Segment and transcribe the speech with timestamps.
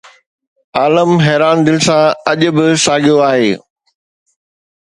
[0.79, 3.51] عالم حيران دل سان اڄ به ساڳيو آهي